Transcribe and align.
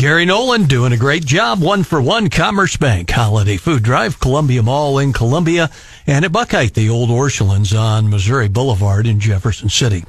Gary 0.00 0.24
Nolan 0.24 0.64
doing 0.64 0.94
a 0.94 0.96
great 0.96 1.26
job. 1.26 1.60
One 1.60 1.82
for 1.82 2.00
one 2.00 2.30
Commerce 2.30 2.74
Bank 2.78 3.10
Holiday 3.10 3.58
Food 3.58 3.82
Drive, 3.82 4.18
Columbia 4.18 4.62
Mall 4.62 4.98
in 4.98 5.12
Columbia, 5.12 5.68
and 6.06 6.24
at 6.24 6.32
Buchheit, 6.32 6.72
the 6.72 6.88
old 6.88 7.10
Orschelns 7.10 7.78
on 7.78 8.08
Missouri 8.08 8.48
Boulevard 8.48 9.06
in 9.06 9.20
Jefferson 9.20 9.68
City. 9.68 10.06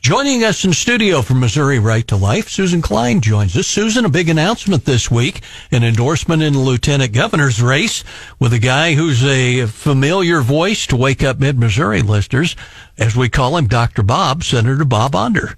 Joining 0.00 0.42
us 0.44 0.64
in 0.64 0.72
studio 0.72 1.20
from 1.20 1.40
Missouri 1.40 1.78
Right 1.78 2.08
to 2.08 2.16
Life, 2.16 2.48
Susan 2.48 2.80
Klein 2.80 3.20
joins 3.20 3.54
us. 3.54 3.66
Susan, 3.66 4.06
a 4.06 4.08
big 4.08 4.30
announcement 4.30 4.86
this 4.86 5.10
week, 5.10 5.42
an 5.70 5.84
endorsement 5.84 6.42
in 6.42 6.54
the 6.54 6.58
lieutenant 6.58 7.12
governor's 7.12 7.60
race 7.60 8.02
with 8.38 8.54
a 8.54 8.58
guy 8.58 8.94
who's 8.94 9.22
a 9.22 9.66
familiar 9.66 10.40
voice 10.40 10.86
to 10.86 10.96
Wake 10.96 11.22
Up 11.22 11.38
Mid 11.38 11.58
Missouri 11.58 12.00
listeners, 12.00 12.56
as 12.96 13.14
we 13.14 13.28
call 13.28 13.58
him, 13.58 13.66
Dr. 13.66 14.02
Bob, 14.02 14.42
Senator 14.42 14.86
Bob 14.86 15.14
Onder. 15.14 15.54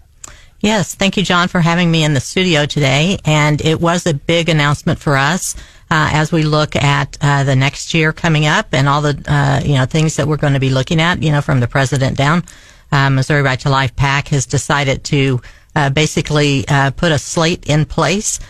Yes, 0.66 0.96
thank 0.96 1.16
you, 1.16 1.22
John, 1.22 1.46
for 1.46 1.60
having 1.60 1.92
me 1.92 2.02
in 2.02 2.12
the 2.12 2.20
studio 2.20 2.66
today. 2.66 3.18
And 3.24 3.60
it 3.60 3.80
was 3.80 4.04
a 4.04 4.12
big 4.12 4.48
announcement 4.48 4.98
for 4.98 5.16
us 5.16 5.54
uh, 5.92 6.10
as 6.12 6.32
we 6.32 6.42
look 6.42 6.74
at 6.74 7.16
uh, 7.20 7.44
the 7.44 7.54
next 7.54 7.94
year 7.94 8.12
coming 8.12 8.46
up 8.46 8.74
and 8.74 8.88
all 8.88 9.00
the 9.00 9.16
uh, 9.28 9.60
you 9.64 9.76
know 9.76 9.84
things 9.84 10.16
that 10.16 10.26
we're 10.26 10.38
going 10.38 10.54
to 10.54 10.58
be 10.58 10.70
looking 10.70 11.00
at. 11.00 11.22
You 11.22 11.30
know, 11.30 11.40
from 11.40 11.60
the 11.60 11.68
president 11.68 12.16
down, 12.16 12.42
uh, 12.90 13.10
Missouri 13.10 13.42
Right 13.42 13.60
to 13.60 13.70
Life 13.70 13.94
PAC 13.94 14.26
has 14.30 14.44
decided 14.44 15.04
to 15.04 15.40
uh, 15.76 15.90
basically 15.90 16.66
uh, 16.66 16.90
put 16.90 17.12
a 17.12 17.18
slate 17.20 17.66
in 17.66 17.84
place. 17.84 18.40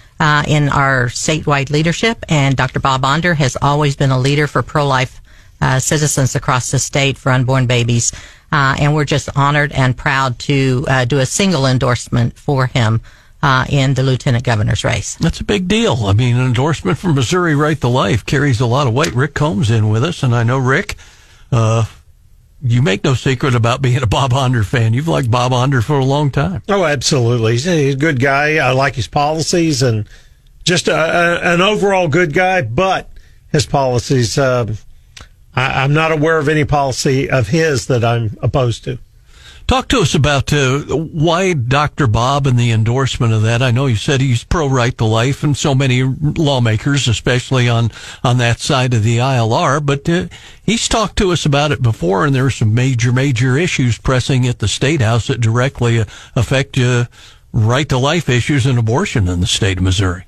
in 0.48 0.70
our 0.70 1.09
statewide 1.09 1.68
leadership, 1.68 2.24
and 2.30 2.56
Dr. 2.56 2.80
Bob 2.80 3.04
Onder 3.04 3.34
has 3.34 3.59
always 3.60 3.95
been 3.95 4.10
a 4.10 4.18
leader 4.18 4.46
for 4.46 4.62
pro-life 4.62 5.20
citizens 5.80 6.34
across 6.34 6.70
the 6.70 6.78
state 6.78 7.18
for 7.18 7.30
unborn 7.30 7.66
babies. 7.66 8.10
Uh, 8.56 8.74
and 8.78 8.95
we're 8.95 9.05
just 9.05 9.28
honored 9.37 9.70
and 9.73 9.95
proud 9.95 10.38
to 10.38 10.83
uh, 10.88 11.05
do 11.05 11.19
a 11.19 11.27
single 11.27 11.66
endorsement 11.66 12.38
for 12.38 12.66
him 12.66 13.02
uh, 13.42 13.66
in 13.69 13.92
the 13.92 14.02
lieutenant 14.02 14.45
governor's 14.45 14.82
race. 14.82 15.16
That's 15.16 15.41
a 15.41 15.45
big 15.45 15.69
deal. 15.69 16.06
I 16.06 16.15
mean, 16.15 16.37
an 16.37 16.46
endorsement 16.46 16.96
from 16.96 17.16
Missouri 17.16 17.55
Right 17.55 17.79
to 17.82 17.88
Life 17.88 18.24
carries 18.24 18.59
a 18.59 18.65
lot 18.65 18.87
of 18.87 18.95
weight. 18.95 19.12
Rick 19.12 19.34
Combs 19.34 19.71
in 19.71 19.90
with 19.90 20.02
us, 20.02 20.23
and 20.23 20.35
I 20.35 20.43
know 20.43 20.57
Rick. 20.57 20.96
Uh, 21.52 21.85
you 22.63 22.80
make 22.80 23.04
no 23.04 23.13
secret 23.13 23.54
about 23.54 23.82
being 23.82 24.02
a 24.02 24.07
Bob 24.07 24.32
Onder 24.32 24.63
fan. 24.63 24.95
You've 24.95 25.07
liked 25.07 25.30
Bob 25.30 25.52
Onder 25.52 25.82
for 25.82 25.98
a 25.98 26.04
long 26.07 26.30
time. 26.30 26.63
Oh, 26.66 26.82
absolutely. 26.82 27.52
He's 27.52 27.68
a 27.68 27.95
good 27.95 28.20
guy. 28.20 28.57
I 28.57 28.73
like 28.73 28.95
his 28.95 29.07
policies 29.07 29.82
and 29.82 30.09
just 30.65 30.88
a, 30.88 30.95
a, 30.95 31.52
an 31.52 31.60
overall 31.60 32.09
good 32.09 32.32
guy, 32.32 32.63
but 32.63 33.10
his 33.52 33.66
policies 33.66 34.38
uh, 34.38 34.74
I, 35.57 35.85
am 35.85 35.95
not 35.95 36.12
aware 36.12 36.38
of 36.38 36.49
any 36.49 36.65
policy 36.65 37.30
of 37.30 37.49
his 37.49 37.87
that 37.87 38.04
I'm 38.04 38.37
opposed 38.43 38.85
to. 38.85 38.99
Talk 39.66 39.88
to 39.88 39.98
us 39.98 40.15
about 40.15 40.52
uh, 40.52 40.79
why 40.82 41.52
Dr. 41.52 42.07
Bob 42.07 42.46
and 42.46 42.57
the 42.57 42.71
endorsement 42.71 43.32
of 43.32 43.43
that. 43.43 43.63
I 43.63 43.73
know 43.73 43.87
you 43.87 43.96
said 43.96 44.21
he's 44.21 44.45
pro 44.45 44.68
right 44.68 44.96
to 44.98 45.04
life, 45.04 45.43
and 45.43 45.57
so 45.57 45.74
many 45.74 46.04
lawmakers, 46.04 47.09
especially 47.09 47.68
on 47.68 47.90
on 48.23 48.38
that 48.38 48.60
side 48.60 48.95
of 48.95 49.02
the 49.02 49.21
aisle, 49.21 49.52
are. 49.52 49.80
But 49.80 50.09
uh, 50.09 50.26
he's 50.63 50.87
talked 50.87 51.18
to 51.18 51.32
us 51.32 51.45
about 51.45 51.73
it 51.73 51.82
before, 51.82 52.24
and 52.24 52.32
there 52.32 52.46
are 52.46 52.51
some 52.51 52.74
major, 52.74 53.10
major 53.10 53.57
issues 53.57 53.98
pressing 53.98 54.46
at 54.46 54.60
the 54.60 54.68
state 54.68 55.01
house 55.01 55.26
that 55.26 55.41
directly 55.41 55.98
uh, 55.98 56.04
affect 56.37 56.79
uh, 56.79 57.07
right 57.52 57.88
to 57.88 57.98
life 57.98 58.29
issues 58.29 58.66
and 58.66 58.79
abortion 58.79 59.26
in 59.26 59.41
the 59.41 59.48
state 59.48 59.79
of 59.79 59.82
Missouri. 59.82 60.26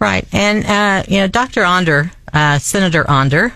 Right, 0.00 0.26
and 0.32 0.66
uh, 0.66 1.04
you 1.06 1.20
know, 1.20 1.28
Dr. 1.28 1.64
Onder, 1.64 2.10
uh, 2.32 2.58
Senator 2.58 3.08
Onder, 3.08 3.52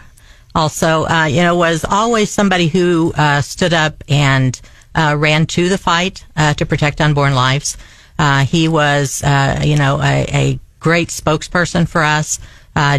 also, 0.54 1.04
uh, 1.06 1.24
you 1.24 1.42
know, 1.42 1.56
was 1.56 1.84
always 1.84 2.30
somebody 2.30 2.68
who 2.68 3.12
uh, 3.16 3.40
stood 3.40 3.74
up 3.74 4.04
and 4.08 4.60
uh, 4.94 5.16
ran 5.18 5.46
to 5.46 5.68
the 5.68 5.78
fight 5.78 6.24
uh, 6.36 6.54
to 6.54 6.66
protect 6.66 7.00
unborn 7.00 7.34
lives. 7.34 7.76
Uh, 8.18 8.44
he 8.44 8.68
was, 8.68 9.22
uh, 9.24 9.60
you 9.64 9.76
know, 9.76 10.00
a, 10.00 10.26
a, 10.32 10.60
great 10.78 11.08
spokesperson 11.08 11.88
for 11.88 12.02
us. 12.02 12.38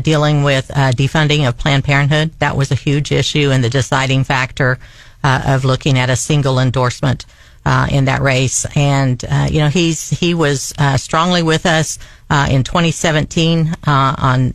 dealing 0.01 0.41
with 0.41 0.69
defunding 0.69 1.47
of 1.47 1.55
Planned 1.55 1.83
Parenthood, 1.83 2.31
that 2.39 2.57
was 2.57 2.71
a 2.71 2.75
huge 2.75 3.11
issue 3.11 3.51
and 3.51 3.63
the 3.63 3.69
deciding 3.69 4.23
factor 4.23 4.79
of 5.23 5.65
looking 5.65 5.99
at 5.99 6.09
a 6.09 6.15
single 6.15 6.57
endorsement 6.57 7.27
in 7.91 8.05
that 8.05 8.21
race. 8.23 8.65
And 8.75 9.21
you 9.51 9.59
know, 9.59 9.67
he's 9.67 10.09
he 10.09 10.33
was 10.33 10.73
strongly 10.95 11.43
with 11.43 11.67
us 11.67 11.99
in 12.49 12.63
2017 12.63 13.75
on 13.85 14.53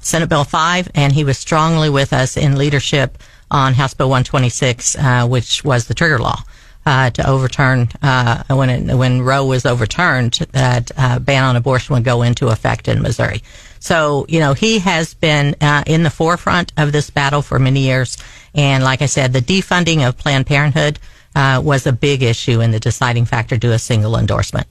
Senate 0.00 0.28
Bill 0.28 0.44
5, 0.44 0.90
and 0.94 1.12
he 1.12 1.24
was 1.24 1.38
strongly 1.38 1.90
with 1.90 2.12
us 2.12 2.36
in 2.36 2.56
leadership 2.56 3.18
on 3.50 3.74
House 3.74 3.94
Bill 3.94 4.08
126, 4.08 4.96
uh, 4.96 5.26
which 5.26 5.64
was 5.64 5.86
the 5.86 5.94
trigger 5.94 6.18
law. 6.18 6.42
Uh, 6.86 7.10
to 7.10 7.28
overturn 7.28 7.90
uh, 8.00 8.42
when 8.48 8.70
it, 8.70 8.96
when 8.96 9.20
Roe 9.20 9.44
was 9.44 9.66
overturned, 9.66 10.32
that 10.52 10.90
uh, 10.96 11.18
ban 11.18 11.44
on 11.44 11.54
abortion 11.54 11.94
would 11.94 12.04
go 12.04 12.22
into 12.22 12.48
effect 12.48 12.88
in 12.88 13.02
Missouri. 13.02 13.42
So 13.80 14.24
you 14.30 14.40
know 14.40 14.54
he 14.54 14.78
has 14.78 15.12
been 15.12 15.56
uh, 15.60 15.84
in 15.86 16.04
the 16.04 16.10
forefront 16.10 16.72
of 16.78 16.90
this 16.90 17.10
battle 17.10 17.42
for 17.42 17.58
many 17.58 17.80
years, 17.80 18.16
and 18.54 18.82
like 18.82 19.02
I 19.02 19.06
said, 19.06 19.34
the 19.34 19.42
defunding 19.42 20.08
of 20.08 20.16
Planned 20.16 20.46
Parenthood 20.46 20.98
uh, 21.34 21.60
was 21.62 21.86
a 21.86 21.92
big 21.92 22.22
issue 22.22 22.62
in 22.62 22.70
the 22.70 22.80
deciding 22.80 23.26
factor 23.26 23.58
to 23.58 23.72
a 23.72 23.78
single 23.78 24.16
endorsement. 24.16 24.66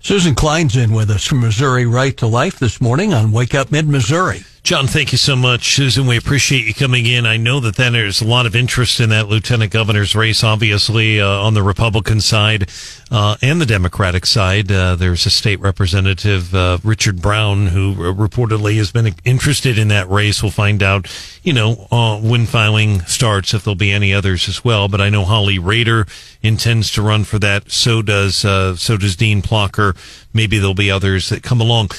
Susan 0.00 0.34
Klein's 0.34 0.76
in 0.76 0.92
with 0.94 1.10
us 1.10 1.26
from 1.26 1.40
Missouri 1.40 1.84
Right 1.84 2.16
to 2.16 2.26
Life 2.26 2.58
this 2.58 2.80
morning 2.80 3.12
on 3.12 3.32
Wake 3.32 3.54
Up 3.54 3.70
Mid 3.70 3.86
Missouri. 3.86 4.44
John, 4.62 4.86
thank 4.86 5.10
you 5.10 5.18
so 5.18 5.34
much. 5.34 5.74
Susan, 5.74 6.06
we 6.06 6.18
appreciate 6.18 6.66
you 6.66 6.74
coming 6.74 7.06
in. 7.06 7.24
I 7.24 7.38
know 7.38 7.60
that 7.60 7.76
there's 7.76 8.20
a 8.20 8.26
lot 8.26 8.44
of 8.44 8.54
interest 8.54 9.00
in 9.00 9.08
that 9.08 9.26
lieutenant 9.26 9.72
governor's 9.72 10.14
race, 10.14 10.44
obviously, 10.44 11.18
uh, 11.18 11.26
on 11.26 11.54
the 11.54 11.62
Republican 11.62 12.20
side 12.20 12.68
uh, 13.10 13.36
and 13.40 13.58
the 13.60 13.66
Democratic 13.66 14.26
side. 14.26 14.70
Uh, 14.70 14.96
there's 14.96 15.24
a 15.24 15.30
state 15.30 15.58
representative, 15.60 16.54
uh, 16.54 16.78
Richard 16.84 17.22
Brown, 17.22 17.68
who 17.68 17.94
reportedly 17.94 18.76
has 18.76 18.92
been 18.92 19.14
interested 19.24 19.78
in 19.78 19.88
that 19.88 20.08
race. 20.10 20.42
We'll 20.42 20.52
find 20.52 20.82
out, 20.82 21.10
you 21.42 21.54
know, 21.54 21.88
uh, 21.90 22.20
when 22.20 22.44
filing 22.44 23.00
starts, 23.06 23.54
if 23.54 23.64
there'll 23.64 23.76
be 23.76 23.90
any 23.90 24.12
others 24.12 24.46
as 24.46 24.62
well. 24.62 24.88
But 24.88 25.00
I 25.00 25.08
know 25.08 25.24
Holly 25.24 25.58
Rehder 25.58 26.06
intends 26.42 26.92
to 26.92 27.02
run 27.02 27.24
for 27.24 27.38
that. 27.38 27.72
So 27.72 28.02
does, 28.02 28.44
uh, 28.44 28.76
so 28.76 28.98
does 28.98 29.16
Dean 29.16 29.40
Plocher. 29.40 29.96
Maybe 30.34 30.58
there'll 30.58 30.74
be 30.74 30.90
others 30.90 31.30
that 31.30 31.42
come 31.42 31.62
along 31.62 31.90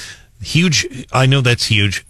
huge. 0.42 1.08
I 1.12 1.26
know 1.26 1.42
that's 1.42 1.66
huge 1.66 2.06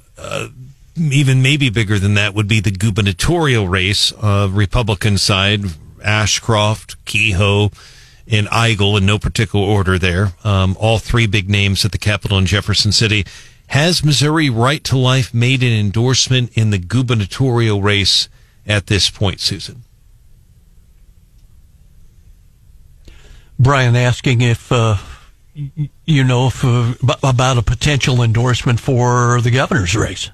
even 0.96 1.42
maybe 1.42 1.70
bigger 1.70 1.98
than 2.00 2.16
that 2.16 2.34
would 2.34 2.48
be 2.48 2.60
the 2.60 2.72
gubernatorial 2.72 3.68
race, 3.68 4.14
uh, 4.22 4.50
Republican 4.52 5.18
side, 5.18 5.62
Ashcroft, 6.04 7.04
Kehoe, 7.06 7.72
and 8.28 8.48
Eigel 8.48 8.98
in 8.98 9.06
no 9.06 9.18
particular 9.18 9.66
order 9.66 9.98
there. 9.98 10.34
Um, 10.44 10.78
all 10.80 11.00
three 11.00 11.28
big 11.28 11.50
names 11.50 11.84
at 11.86 11.92
the 11.92 11.98
Capitol 11.98 12.38
in 12.38 12.46
Jefferson 12.46 12.92
City. 12.92 13.26
Has 13.68 14.04
Missouri 14.04 14.50
Right 14.50 14.84
to 14.86 14.98
Life 14.98 15.34
made 15.34 15.64
an 15.64 15.72
endorsement 15.72 16.52
in 16.58 16.72
the 16.72 16.78
gubernatorial 16.78 17.82
race 17.82 18.28
at 18.68 18.88
this 18.88 19.10
point, 19.10 19.40
Susan? 19.40 19.84
Brian 23.58 23.96
asking 23.96 24.42
if 24.42 24.72
uh, 24.72 24.98
you 25.54 26.24
know, 26.24 26.48
if, 26.48 26.64
uh, 26.64 26.94
about 27.24 27.58
a 27.58 27.62
potential 27.62 28.22
endorsement 28.22 28.80
for 28.80 29.42
the 29.42 29.52
governor's 29.52 29.96
race? 29.96 30.30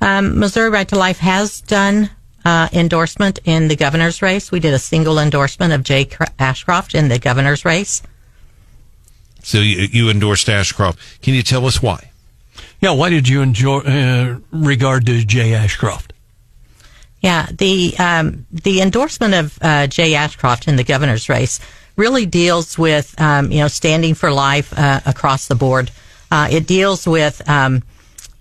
Um, 0.00 0.38
Missouri 0.38 0.70
Right 0.70 0.88
to 0.88 0.96
Life 0.96 1.18
has 1.18 1.60
done 1.60 2.10
uh, 2.44 2.68
endorsement 2.72 3.38
in 3.44 3.68
the 3.68 3.76
governor's 3.76 4.20
race. 4.20 4.50
We 4.50 4.60
did 4.60 4.74
a 4.74 4.78
single 4.78 5.18
endorsement 5.18 5.72
of 5.72 5.82
Jay 5.82 6.08
Ashcroft 6.38 6.94
in 6.94 7.08
the 7.08 7.18
governor's 7.18 7.64
race. 7.64 8.02
So 9.42 9.58
you, 9.58 9.88
you 9.90 10.10
endorsed 10.10 10.48
Ashcroft. 10.48 10.98
Can 11.22 11.34
you 11.34 11.42
tell 11.42 11.66
us 11.66 11.82
why? 11.82 12.10
Yeah, 12.80 12.92
why 12.92 13.10
did 13.10 13.28
you 13.28 13.40
enjoy 13.40 13.78
uh, 13.78 14.38
regard 14.50 15.06
to 15.06 15.24
Jay 15.24 15.54
Ashcroft? 15.54 16.12
Yeah, 17.20 17.46
the 17.50 17.94
um, 17.98 18.46
the 18.52 18.82
endorsement 18.82 19.32
of 19.32 19.58
uh, 19.62 19.86
Jay 19.86 20.14
Ashcroft 20.14 20.68
in 20.68 20.76
the 20.76 20.84
governor's 20.84 21.30
race 21.30 21.58
really 21.96 22.26
deals 22.26 22.78
with, 22.78 23.14
um, 23.20 23.50
you 23.50 23.58
know, 23.58 23.68
standing 23.68 24.14
for 24.14 24.32
life 24.32 24.76
uh, 24.76 25.00
across 25.06 25.48
the 25.48 25.54
board. 25.54 25.90
Uh, 26.30 26.48
it 26.50 26.66
deals 26.66 27.06
with, 27.06 27.46
um, 27.48 27.82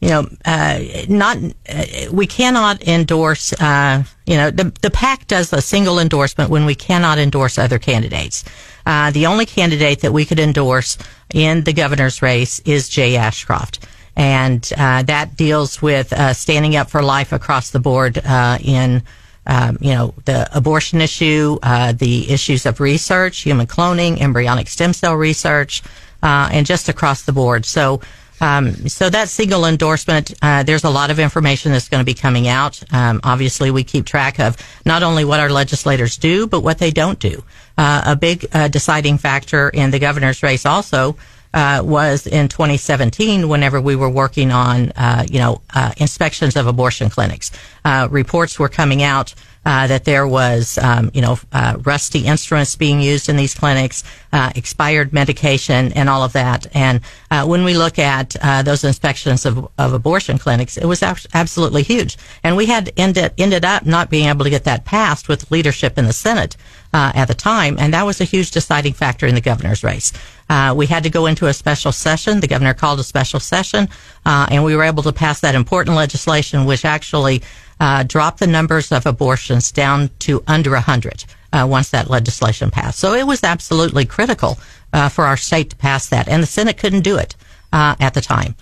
you 0.01 0.09
know, 0.09 0.27
uh, 0.45 0.79
not, 1.07 1.37
uh, 1.69 1.85
we 2.11 2.27
cannot 2.27 2.85
endorse, 2.87 3.53
uh, 3.53 4.03
you 4.25 4.35
know, 4.35 4.49
the, 4.49 4.73
the 4.81 4.89
PAC 4.89 5.27
does 5.27 5.53
a 5.53 5.61
single 5.61 5.99
endorsement 5.99 6.49
when 6.49 6.65
we 6.65 6.75
cannot 6.75 7.17
endorse 7.19 7.57
other 7.57 7.79
candidates. 7.79 8.43
Uh, 8.85 9.11
the 9.11 9.27
only 9.27 9.45
candidate 9.45 10.01
that 10.01 10.11
we 10.11 10.25
could 10.25 10.39
endorse 10.39 10.97
in 11.33 11.63
the 11.63 11.73
governor's 11.73 12.21
race 12.21 12.59
is 12.65 12.89
Jay 12.89 13.15
Ashcroft. 13.15 13.87
And 14.15 14.61
that 14.61 15.35
deals 15.37 15.81
with 15.81 16.13
standing 16.35 16.75
up 16.75 16.89
for 16.89 17.01
life 17.01 17.31
across 17.31 17.71
the 17.71 17.79
board 17.79 18.17
in 18.61 19.01
um, 19.45 19.77
you 19.81 19.93
know, 19.93 20.13
the 20.25 20.49
abortion 20.55 21.01
issue, 21.01 21.57
uh, 21.63 21.91
the 21.91 22.29
issues 22.31 22.65
of 22.65 22.79
research, 22.79 23.41
human 23.41 23.67
cloning, 23.67 24.19
embryonic 24.19 24.67
stem 24.67 24.93
cell 24.93 25.15
research, 25.15 25.81
uh, 26.21 26.49
and 26.51 26.65
just 26.65 26.89
across 26.89 27.23
the 27.23 27.33
board. 27.33 27.65
So, 27.65 28.01
um, 28.39 28.87
so 28.89 29.09
that 29.09 29.29
single 29.29 29.65
endorsement, 29.65 30.33
uh, 30.41 30.63
there's 30.63 30.83
a 30.83 30.89
lot 30.89 31.11
of 31.11 31.19
information 31.19 31.71
that's 31.71 31.89
going 31.89 32.01
to 32.01 32.05
be 32.05 32.13
coming 32.13 32.47
out. 32.47 32.81
Um, 32.93 33.21
obviously, 33.23 33.71
we 33.71 33.83
keep 33.83 34.05
track 34.05 34.39
of 34.39 34.57
not 34.85 35.03
only 35.03 35.23
what 35.23 35.39
our 35.39 35.49
legislators 35.49 36.17
do, 36.17 36.47
but 36.47 36.61
what 36.61 36.77
they 36.77 36.91
don't 36.91 37.19
do. 37.19 37.43
Uh, 37.77 38.01
a 38.05 38.15
big 38.15 38.45
uh, 38.53 38.67
deciding 38.67 39.17
factor 39.17 39.69
in 39.69 39.91
the 39.91 39.99
governor's 39.99 40.43
race 40.43 40.65
also 40.65 41.15
uh, 41.53 41.81
was 41.83 42.25
in 42.27 42.47
2017 42.47 43.47
whenever 43.47 43.79
we 43.79 43.95
were 43.95 44.09
working 44.09 44.51
on, 44.51 44.91
uh, 44.91 45.25
you 45.29 45.39
know, 45.39 45.61
uh, 45.73 45.91
inspections 45.97 46.55
of 46.55 46.67
abortion 46.67 47.09
clinics. 47.09 47.51
Uh, 47.85 48.07
reports 48.09 48.57
were 48.57 48.69
coming 48.69 49.03
out 49.03 49.33
uh, 49.65 49.87
that 49.87 50.05
there 50.05 50.27
was, 50.27 50.77
um, 50.77 51.09
you 51.13 51.21
know, 51.21 51.37
uh, 51.51 51.77
rusty 51.83 52.25
instruments 52.25 52.75
being 52.75 52.99
used 52.99 53.29
in 53.29 53.37
these 53.37 53.53
clinics, 53.53 54.03
uh, 54.31 54.51
expired 54.55 55.13
medication, 55.13 55.93
and 55.93 56.09
all 56.09 56.23
of 56.23 56.33
that. 56.33 56.67
And 56.75 57.01
uh, 57.31 57.45
when 57.45 57.63
we 57.63 57.73
look 57.73 57.97
at 57.97 58.35
uh, 58.41 58.61
those 58.63 58.83
inspections 58.83 59.45
of, 59.45 59.69
of 59.77 59.93
abortion 59.93 60.37
clinics, 60.37 60.77
it 60.77 60.85
was 60.85 61.01
absolutely 61.01 61.83
huge. 61.83 62.17
And 62.43 62.57
we 62.57 62.65
had 62.65 62.91
ended 62.97 63.33
ended 63.37 63.65
up 63.65 63.85
not 63.85 64.09
being 64.09 64.29
able 64.29 64.43
to 64.43 64.49
get 64.49 64.65
that 64.65 64.85
passed 64.85 65.27
with 65.27 65.49
leadership 65.51 65.97
in 65.97 66.05
the 66.05 66.13
Senate 66.13 66.57
at 66.93 67.25
the 67.25 67.33
time, 67.33 67.75
and 67.79 67.91
that 67.91 68.05
was 68.05 68.21
a 68.21 68.23
huge 68.23 68.51
deciding 68.51 68.93
factor 68.93 69.25
in 69.25 69.33
the 69.33 69.41
governor's 69.41 69.83
race. 69.83 70.13
Uh, 70.49 70.73
we 70.75 70.85
had 70.85 71.03
to 71.03 71.09
go 71.09 71.25
into 71.25 71.47
a 71.47 71.53
special 71.53 71.91
session. 71.91 72.39
The 72.39 72.47
governor 72.47 72.73
called 72.73 72.99
a 72.99 73.03
special 73.03 73.39
session, 73.39 73.87
uh, 74.25 74.47
and 74.51 74.63
we 74.63 74.75
were 74.75 74.83
able 74.83 75.03
to 75.03 75.13
pass 75.13 75.39
that 75.39 75.55
important 75.55 75.95
legislation, 75.95 76.65
which 76.65 76.85
actually 76.85 77.41
uh, 77.83 78.01
dropped 78.01 78.39
the 78.39 78.47
numbers 78.47 78.93
of 78.93 79.05
abortions 79.05 79.69
down 79.69 80.09
to 80.17 80.41
under 80.47 80.71
100 80.71 81.25
uh, 81.51 81.67
once 81.69 81.89
that 81.89 82.09
legislation 82.09 82.71
passed. 82.71 82.97
So 82.97 83.13
it 83.13 83.27
was 83.27 83.43
absolutely 83.43 84.05
critical 84.05 84.57
uh, 84.93 85.09
for 85.09 85.25
our 85.25 85.35
state 85.35 85.71
to 85.71 85.75
pass 85.75 86.07
that, 86.07 86.29
and 86.29 86.41
the 86.41 86.47
Senate 86.47 86.77
couldn't 86.77 87.01
do 87.01 87.17
it 87.17 87.35
uh, 87.73 87.95
at 87.99 88.13
the 88.13 88.21
time. 88.21 88.55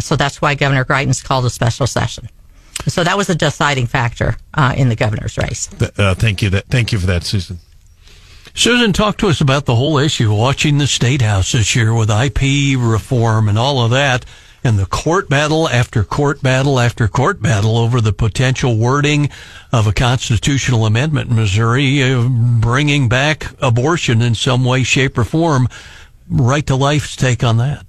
so 0.00 0.16
that's 0.16 0.42
why 0.42 0.56
Governor 0.56 0.84
Greitens 0.84 1.22
called 1.22 1.44
a 1.44 1.50
special 1.50 1.86
session. 1.86 2.28
So 2.88 3.04
that 3.04 3.16
was 3.16 3.30
a 3.30 3.36
deciding 3.36 3.86
factor 3.86 4.36
in 4.76 4.88
the 4.88 4.96
governor's 4.96 5.38
race. 5.38 5.66
thank 5.68 6.42
you. 6.42 6.50
That, 6.50 6.64
thank 6.66 6.90
you 6.90 6.98
for 6.98 7.06
that, 7.06 7.22
Susan. 7.22 7.60
Susan, 8.54 8.92
talk 8.92 9.18
to 9.18 9.28
us 9.28 9.40
about 9.40 9.66
the 9.66 9.76
whole 9.76 9.98
issue 9.98 10.34
watching 10.34 10.78
the 10.78 10.88
state 10.88 11.22
house 11.22 11.52
this 11.52 11.76
year 11.76 11.94
with 11.94 12.10
IP 12.10 12.76
reform 12.76 13.48
and 13.48 13.56
all 13.56 13.84
of 13.84 13.92
that, 13.92 14.24
and 14.64 14.78
the 14.78 14.86
court 14.86 15.28
battle 15.28 15.68
after 15.68 16.02
court 16.02 16.42
battle 16.42 16.80
after 16.80 17.06
court 17.06 17.40
battle 17.42 17.76
over 17.76 18.00
the 18.00 18.14
potential 18.14 18.76
wording 18.76 19.28
of 19.70 19.86
a 19.86 19.92
constitutional 19.92 20.86
amendment 20.86 21.28
in 21.30 21.36
Missouri, 21.36 22.02
uh, 22.02 22.26
bringing 22.26 23.08
back 23.08 23.46
abortion 23.60 24.22
in 24.22 24.34
some 24.34 24.64
way, 24.64 24.82
shape, 24.82 25.18
or 25.18 25.24
form. 25.24 25.68
Right 26.28 26.66
to 26.66 26.76
life's 26.76 27.14
take 27.14 27.44
on 27.44 27.58
that. 27.58 27.84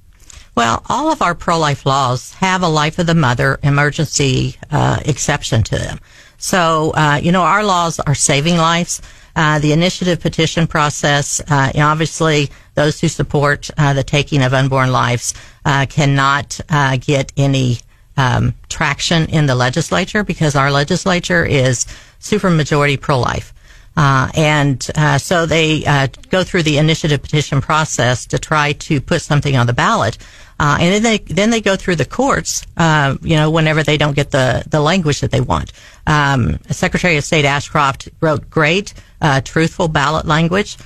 Well, 0.56 0.83
all 0.88 1.12
of 1.12 1.22
our 1.22 1.36
pro 1.36 1.57
life 1.57 1.86
laws 1.86 2.33
have 2.36 2.62
a 2.62 2.68
life 2.68 3.00
of 3.00 3.07
the 3.07 3.16
mother 3.16 3.60
emergency 3.63 4.57
uh, 4.69 5.00
exception 5.06 5.63
to 5.63 5.77
them. 5.77 6.00
So, 6.38 6.92
uh, 6.92 7.19
you 7.22 7.31
know, 7.31 7.44
our 7.44 7.63
laws 7.63 8.00
are 8.00 8.16
saving 8.16 8.57
lives. 8.57 9.01
Uh, 9.36 9.60
the 9.60 9.74
initiative 9.74 10.20
petition 10.20 10.66
process, 10.68 11.42
uh, 11.50 11.72
obviously, 11.76 12.50
those 12.76 13.02
who 13.02 13.08
support 13.08 13.70
uh, 13.78 13.94
the 13.94 14.04
taking 14.04 14.42
of 14.42 14.54
unborn 14.54 14.92
lives 14.92 15.34
uh, 15.66 15.86
cannot 15.90 16.60
uh, 16.70 16.98
get 16.98 17.34
any 17.36 17.80
um, 18.18 18.54
traction 18.70 19.26
in 19.30 19.46
the 19.46 19.56
legislature 19.56 20.24
because 20.24 20.56
our 20.56 20.72
legislature 20.72 21.46
is 21.46 21.86
supermajority 22.20 23.00
pro-life. 23.00 23.54
Uh, 23.98 24.30
and 24.36 24.90
uh, 24.96 25.18
so 25.18 25.46
they 25.46 25.86
uh, 25.86 26.08
go 26.30 26.44
through 26.44 26.64
the 26.64 26.78
initiative 26.78 27.22
petition 27.22 27.62
process 27.62 28.26
to 28.28 28.40
try 28.40 28.74
to 28.74 29.00
put 29.00 29.22
something 29.22 29.56
on 29.56 29.68
the 29.68 29.74
ballot. 29.74 30.18
Uh, 30.58 30.78
and 30.80 30.94
then 30.94 31.04
they 31.04 31.18
then 31.34 31.50
they 31.50 31.60
go 31.60 31.76
through 31.76 31.96
the 31.96 32.06
courts, 32.06 32.66
uh, 32.78 33.18
you 33.22 33.36
know, 33.36 33.52
whenever 33.52 33.84
they 33.84 33.98
don't 33.98 34.16
get 34.16 34.32
the, 34.32 34.64
the 34.70 34.80
language 34.80 35.20
that 35.20 35.32
they 35.32 35.42
want. 35.42 35.74
Um, 36.08 36.60
Secretary 36.70 37.18
of 37.18 37.26
State 37.26 37.44
Ashcroft 37.44 38.08
wrote 38.22 38.50
great, 38.50 38.94
uh, 39.22 39.42
truthful 39.42 39.90
ballot 39.90 40.26
language. 40.26 40.78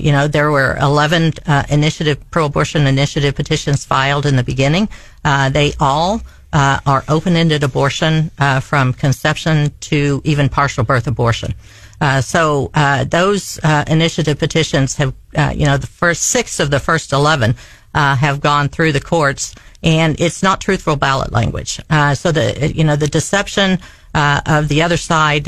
you 0.00 0.12
know, 0.12 0.28
there 0.28 0.50
were 0.50 0.78
11 0.80 1.34
initiative 1.68 2.18
pro-abortion 2.30 2.86
initiative 2.86 3.34
petitions 3.34 3.84
filed 3.84 4.24
in 4.24 4.36
the 4.36 4.44
beginning. 4.44 4.88
they 5.24 5.74
all 5.78 6.22
are 6.52 7.04
open-ended 7.08 7.64
abortion 7.64 8.30
from 8.62 8.94
conception 8.94 9.72
to 9.80 10.22
even 10.24 10.48
partial 10.48 10.84
birth 10.84 11.06
abortion. 11.06 11.54
Uh, 12.00 12.20
so 12.20 12.70
uh, 12.74 13.04
those 13.04 13.58
uh, 13.62 13.84
initiative 13.86 14.38
petitions 14.38 14.96
have, 14.96 15.14
uh, 15.36 15.52
you 15.54 15.64
know, 15.64 15.76
the 15.76 15.86
first 15.86 16.22
six 16.22 16.60
of 16.60 16.70
the 16.70 16.80
first 16.80 17.12
eleven 17.12 17.54
uh, 17.94 18.14
have 18.16 18.40
gone 18.40 18.68
through 18.68 18.92
the 18.92 19.00
courts, 19.00 19.54
and 19.82 20.20
it's 20.20 20.42
not 20.42 20.60
truthful 20.60 20.96
ballot 20.96 21.32
language. 21.32 21.80
So 22.14 22.32
the, 22.32 22.72
you 22.74 22.84
know, 22.84 22.96
the 22.96 23.08
deception 23.08 23.78
of 24.14 24.68
the 24.68 24.82
other 24.82 24.96
side, 24.96 25.46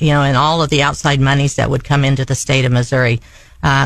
you 0.00 0.12
know, 0.12 0.22
and 0.22 0.36
all 0.36 0.62
of 0.62 0.70
the 0.70 0.82
outside 0.82 1.20
monies 1.20 1.56
that 1.56 1.70
would 1.70 1.84
come 1.84 2.04
into 2.04 2.24
the 2.24 2.34
state 2.34 2.64
of 2.64 2.72
Missouri. 2.72 3.20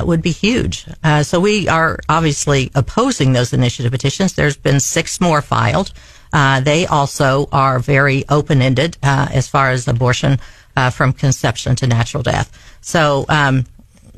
would 0.05 0.21
be 0.21 0.33
huge. 0.33 0.87
so 1.23 1.41
we 1.41 1.69
are 1.69 1.99
obviously 2.09 2.71
opposing 2.75 3.33
those 3.33 3.53
initiative 3.55 3.93
petitions. 3.93 4.35
There's 4.35 4.57
been 4.57 4.81
six 4.81 5.21
more 5.21 5.41
filed. 5.41 5.93
they 6.33 6.87
also 6.87 7.49
are 7.53 7.79
very 7.79 8.25
open-ended 8.29 8.99
as 9.03 9.49
far 9.49 9.71
as 9.71 9.89
abortion 9.89 10.39
uh, 10.77 10.91
from 10.91 11.13
conception 11.13 11.77
to 11.77 11.87
natural 11.87 12.23
death. 12.23 12.51
So, 12.81 13.25
um, 13.29 13.65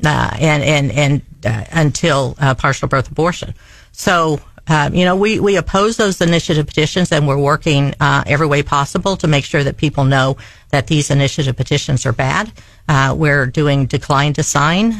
uh, 0.03 0.31
and 0.39 0.63
and 0.63 0.91
and 0.91 1.21
uh, 1.45 1.63
until 1.71 2.35
uh, 2.39 2.55
partial 2.55 2.87
birth 2.87 3.09
abortion. 3.09 3.53
So, 3.91 4.41
um, 4.67 4.93
you 4.93 5.05
know, 5.05 5.15
we 5.15 5.39
we 5.39 5.55
oppose 5.55 5.97
those 5.97 6.19
initiative 6.21 6.67
petitions, 6.67 7.11
and 7.11 7.27
we're 7.27 7.39
working 7.39 7.93
uh, 7.99 8.23
every 8.25 8.47
way 8.47 8.63
possible 8.63 9.15
to 9.17 9.27
make 9.27 9.45
sure 9.45 9.63
that 9.63 9.77
people 9.77 10.03
know 10.03 10.37
that 10.71 10.87
these 10.87 11.11
initiative 11.11 11.55
petitions 11.55 12.05
are 12.05 12.11
bad. 12.11 12.51
Uh, 12.89 13.15
we're 13.17 13.45
doing 13.45 13.85
decline 13.85 14.33
to 14.33 14.43
sign. 14.43 14.91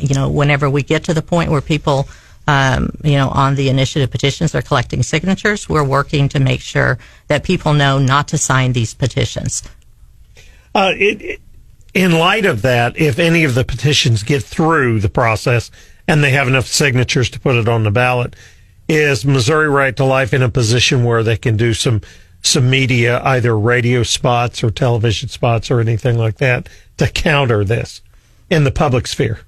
you 0.00 0.14
know, 0.14 0.28
whenever 0.30 0.70
we 0.70 0.82
get 0.82 1.04
to 1.04 1.14
the 1.14 1.22
point 1.22 1.50
where 1.50 1.60
people 1.60 2.08
um, 2.48 2.88
you 3.04 3.12
know, 3.12 3.28
on 3.28 3.56
the 3.56 3.68
initiative 3.68 4.10
petitions 4.10 4.54
are 4.54 4.62
collecting 4.62 5.02
signatures. 5.02 5.68
We're 5.68 5.84
working 5.84 6.30
to 6.30 6.40
make 6.40 6.62
sure 6.62 6.98
that 7.26 7.44
people 7.44 7.74
know 7.74 7.98
not 7.98 8.28
to 8.28 8.38
sign 8.38 8.72
these 8.72 8.94
petitions. 8.94 9.62
Uh, 10.78 10.94
it, 10.96 11.40
in 11.92 12.12
light 12.12 12.46
of 12.46 12.62
that, 12.62 12.96
if 12.96 13.18
any 13.18 13.42
of 13.42 13.56
the 13.56 13.64
petitions 13.64 14.22
get 14.22 14.44
through 14.44 15.00
the 15.00 15.08
process 15.08 15.72
and 16.06 16.22
they 16.22 16.30
have 16.30 16.46
enough 16.46 16.68
signatures 16.68 17.28
to 17.28 17.40
put 17.40 17.56
it 17.56 17.68
on 17.68 17.82
the 17.82 17.90
ballot, 17.90 18.36
is 18.88 19.24
Missouri 19.24 19.68
Right 19.68 19.96
to 19.96 20.04
Life 20.04 20.32
in 20.32 20.40
a 20.40 20.48
position 20.48 21.02
where 21.02 21.24
they 21.24 21.36
can 21.36 21.56
do 21.56 21.74
some 21.74 22.00
some 22.42 22.70
media, 22.70 23.20
either 23.24 23.58
radio 23.58 24.04
spots 24.04 24.62
or 24.62 24.70
television 24.70 25.28
spots 25.28 25.68
or 25.68 25.80
anything 25.80 26.16
like 26.16 26.36
that, 26.36 26.68
to 26.98 27.08
counter 27.08 27.64
this 27.64 28.00
in 28.48 28.62
the 28.62 28.70
public 28.70 29.08
sphere? 29.08 29.40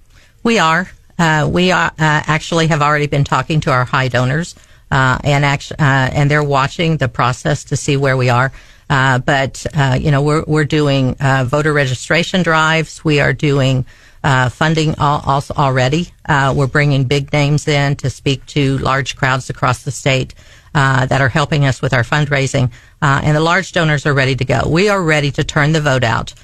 We 0.43 0.59
are. 0.59 0.91
Uh, 1.17 1.49
we 1.49 1.71
are, 1.71 1.93
uh, 1.93 1.93
actually 2.27 2.67
have 2.67 2.83
already 2.83 3.07
been 3.07 3.23
talking 3.23 3.61
to 3.61 3.71
our 3.71 3.85
high 3.85 4.09
donors, 4.09 4.57
uh, 4.91 5.19
and 5.23 5.45
act- 5.45 5.71
uh, 5.79 6.11
and 6.13 6.29
they're 6.29 6.43
watching 6.43 6.97
the 6.97 7.09
process 7.09 7.63
to 7.63 7.77
see 7.77 7.97
where 7.97 8.17
we 8.17 8.29
are. 8.31 8.51
Uh, 8.91 9.21
but 9.21 9.65
uh, 9.73 9.97
you 9.99 10.11
know, 10.11 10.21
we're 10.21 10.43
we're 10.49 10.65
doing 10.65 11.17
uh, 11.21 11.45
voter 11.47 11.73
registration 11.73 12.43
drives. 12.43 13.05
We 13.05 13.21
are 13.21 13.33
doing 13.33 13.87
uh, 14.25 14.49
funding 14.49 14.97
also 14.99 15.55
already. 15.55 16.13
Uh, 16.29 16.53
we're 16.57 16.67
bringing 16.67 17.05
big 17.05 17.33
names 17.33 17.69
in 17.69 17.95
to 17.97 18.11
speak 18.11 18.45
to 18.47 18.77
large 18.79 19.17
crowds 19.17 19.49
across 19.49 19.85
the 19.85 19.93
state 19.93 20.35
that 20.75 21.21
are 21.21 21.29
helping 21.29 21.65
us 21.65 21.81
with 21.81 21.95
our 21.95 22.03
fundraising. 22.03 22.71
and 23.01 23.37
the 23.37 23.41
large 23.41 23.73
donors 23.73 24.05
are 24.07 24.13
ready 24.13 24.35
to 24.35 24.45
go. 24.45 24.69
We 24.69 24.89
are 24.89 25.03
ready 25.03 25.31
to 25.33 25.45
turn 25.45 25.73
the 25.73 25.81
vote 25.81 26.05
out 26.05 26.35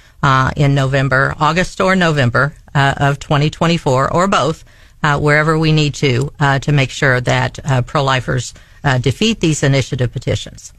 in 0.57 0.75
November, 0.75 1.35
August 1.39 1.81
or 1.81 1.97
November 1.97 2.55
of 2.75 3.19
2024, 3.19 4.13
or 4.13 4.29
both. 4.29 4.65
wherever 5.03 5.59
we 5.59 5.73
need 5.73 5.95
to 5.95 6.31
to 6.63 6.73
make 6.73 6.91
sure 6.91 7.21
that 7.21 7.59
pro-lifers 7.87 8.55
defeat 9.01 9.41
these 9.41 9.63
initiative 9.63 10.13
petitions. 10.13 10.73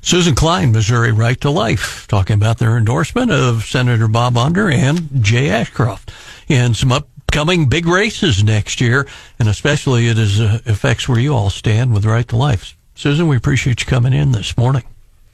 Susan 0.00 0.34
Klein, 0.34 0.72
Missouri 0.72 1.12
Right 1.12 1.40
to 1.40 1.50
Life, 1.50 2.06
talking 2.08 2.34
about 2.34 2.58
their 2.58 2.76
endorsement 2.76 3.30
of 3.30 3.64
Senator 3.64 4.08
Bob 4.08 4.36
Onder 4.36 4.70
and 4.70 5.22
Jay 5.22 5.50
Ashcroft 5.50 6.12
in 6.48 6.74
some 6.74 6.92
upcoming 6.92 7.68
big 7.68 7.86
races 7.86 8.42
next 8.42 8.80
year, 8.80 9.06
and 9.38 9.48
especially 9.48 10.08
it 10.08 10.18
is, 10.18 10.40
uh, 10.40 10.60
affects 10.66 11.08
where 11.08 11.18
you 11.18 11.34
all 11.34 11.50
stand 11.50 11.92
with 11.92 12.04
Right 12.04 12.26
to 12.28 12.36
Life. 12.36 12.76
Susan, 12.94 13.28
we 13.28 13.36
appreciate 13.36 13.80
you 13.80 13.86
coming 13.86 14.12
in 14.12 14.32
this 14.32 14.56
morning. 14.56 14.82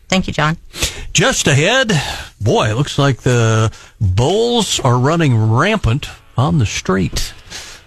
Thank 0.08 0.26
you, 0.26 0.32
John. 0.32 0.56
Just 1.12 1.46
ahead, 1.46 1.92
boy, 2.40 2.70
it 2.70 2.74
looks 2.74 2.98
like 2.98 3.22
the 3.22 3.72
bulls 4.00 4.80
are 4.80 4.98
running 4.98 5.52
rampant 5.52 6.08
on 6.36 6.58
the 6.58 6.66
street. 6.66 7.32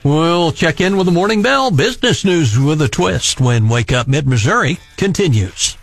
We'll 0.04 0.52
check 0.52 0.80
in 0.80 0.96
with 0.96 1.06
the 1.06 1.12
morning 1.12 1.42
bell. 1.42 1.70
Business 1.70 2.24
news 2.24 2.58
with 2.58 2.82
a 2.82 2.88
twist 2.88 3.42
when 3.42 3.68
Wake 3.68 3.92
Up 3.92 4.08
Mid 4.08 4.26
Missouri 4.26 4.80
continues. 4.96 5.78